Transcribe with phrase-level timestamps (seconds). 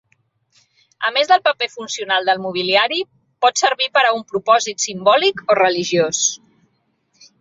[1.09, 2.99] A més del paper funcional del mobiliari,
[3.47, 6.25] pot servir per a un propòsit simbòlic o religiós.